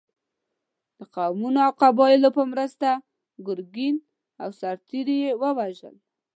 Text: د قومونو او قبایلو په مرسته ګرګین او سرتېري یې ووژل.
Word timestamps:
د 0.97 0.99
قومونو 1.15 1.59
او 1.67 1.71
قبایلو 1.81 2.29
په 2.37 2.43
مرسته 2.51 2.89
ګرګین 3.47 3.95
او 4.43 4.49
سرتېري 4.59 5.17
یې 5.25 5.31
ووژل. 5.41 5.95